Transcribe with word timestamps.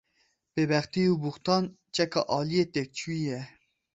Bêbextî 0.53 1.03
û 1.11 1.13
bûxtan 1.21 1.63
çeka 1.95 2.21
aliyê 2.37 2.65
têkçûyî 2.73 3.19
ye. 3.29 3.41